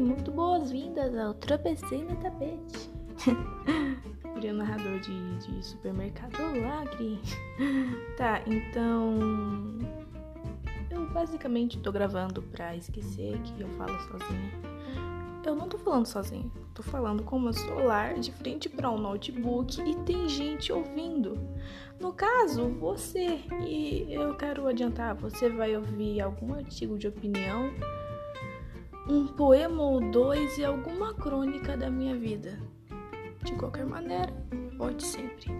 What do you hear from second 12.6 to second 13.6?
esquecer que